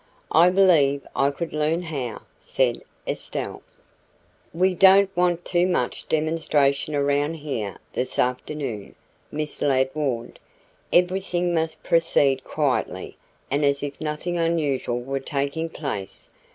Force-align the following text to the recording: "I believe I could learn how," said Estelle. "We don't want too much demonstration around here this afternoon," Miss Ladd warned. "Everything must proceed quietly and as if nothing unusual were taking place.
"I 0.31 0.49
believe 0.49 1.05
I 1.15 1.29
could 1.29 1.53
learn 1.53 1.83
how," 1.83 2.23
said 2.39 2.81
Estelle. 3.07 3.61
"We 4.51 4.73
don't 4.73 5.15
want 5.15 5.45
too 5.45 5.67
much 5.67 6.09
demonstration 6.09 6.95
around 6.95 7.35
here 7.35 7.77
this 7.93 8.17
afternoon," 8.17 8.95
Miss 9.31 9.61
Ladd 9.61 9.91
warned. 9.93 10.39
"Everything 10.91 11.53
must 11.53 11.83
proceed 11.83 12.43
quietly 12.43 13.15
and 13.51 13.63
as 13.63 13.83
if 13.83 14.01
nothing 14.01 14.37
unusual 14.37 14.99
were 14.99 15.19
taking 15.19 15.69
place. 15.69 16.29